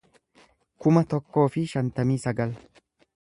kuma 0.85 1.03
tokkoo 1.11 1.45
fi 1.57 1.65
shantamii 1.75 2.19
sagal 2.25 2.57